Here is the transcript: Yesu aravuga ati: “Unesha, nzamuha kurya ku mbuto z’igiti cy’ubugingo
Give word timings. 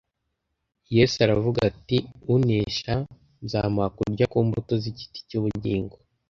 Yesu 0.95 1.15
aravuga 1.25 1.59
ati: 1.71 1.97
“Unesha, 2.33 2.93
nzamuha 3.43 3.87
kurya 3.97 4.25
ku 4.31 4.37
mbuto 4.47 4.73
z’igiti 4.83 5.19
cy’ubugingo 5.29 5.95